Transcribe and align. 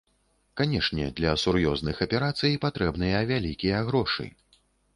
Канешне, 0.61 1.05
для 1.19 1.33
сур'ёзных 1.43 2.01
аперацый 2.07 2.57
патрэбныя 2.65 3.23
вялікія 3.33 3.85
грошы. 3.91 4.31